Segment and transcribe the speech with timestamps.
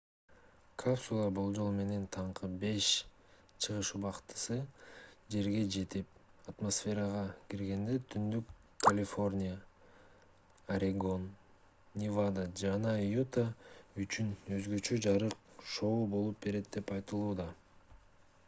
[0.81, 2.85] капсула болжол менен таңкы 5
[3.65, 4.55] чыгыш убактысы
[5.35, 7.19] жерге жетип атмосферага
[7.53, 8.49] киргенде түндүк
[8.87, 9.59] калифорния
[10.79, 11.29] орегон
[12.07, 13.47] невада жана юта
[14.07, 15.37] үчүн өзгөчө жарык
[15.77, 17.47] шоу болуп берет деп айтылууда